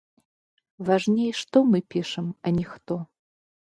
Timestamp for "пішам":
1.95-2.35